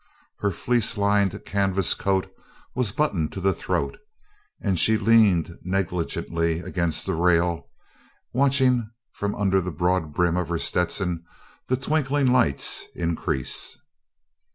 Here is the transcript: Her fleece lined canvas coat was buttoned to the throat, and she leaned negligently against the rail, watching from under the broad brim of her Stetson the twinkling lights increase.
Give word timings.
Her 0.39 0.49
fleece 0.49 0.97
lined 0.97 1.39
canvas 1.45 1.93
coat 1.93 2.33
was 2.73 2.91
buttoned 2.91 3.31
to 3.33 3.39
the 3.39 3.53
throat, 3.53 3.99
and 4.59 4.79
she 4.79 4.97
leaned 4.97 5.59
negligently 5.61 6.57
against 6.57 7.05
the 7.05 7.13
rail, 7.13 7.69
watching 8.33 8.89
from 9.13 9.35
under 9.35 9.61
the 9.61 9.69
broad 9.69 10.11
brim 10.11 10.37
of 10.37 10.49
her 10.49 10.57
Stetson 10.57 11.23
the 11.67 11.77
twinkling 11.77 12.25
lights 12.33 12.85
increase. 12.95 13.77